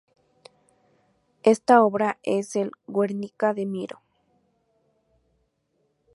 [1.43, 4.01] Esta obra es el "Guernica" de Miró.